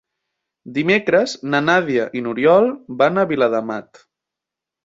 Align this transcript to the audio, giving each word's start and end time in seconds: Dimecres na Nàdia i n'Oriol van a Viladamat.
Dimecres 0.77 1.35
na 1.55 1.61
Nàdia 1.67 2.07
i 2.21 2.25
n'Oriol 2.29 2.73
van 3.03 3.25
a 3.25 3.27
Viladamat. 3.33 4.03